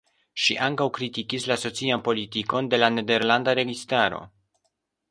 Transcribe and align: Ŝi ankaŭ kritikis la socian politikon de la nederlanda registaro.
Ŝi 0.43 0.55
ankaŭ 0.67 0.87
kritikis 0.95 1.45
la 1.51 1.57
socian 1.65 2.03
politikon 2.09 2.73
de 2.73 2.81
la 2.83 2.91
nederlanda 2.99 3.59
registaro. 3.63 4.27